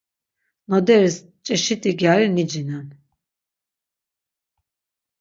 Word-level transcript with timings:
Noderis 0.69 1.15
çeşit̆i 1.45 1.91
gyari 1.99 2.27
nicinen. 2.35 2.87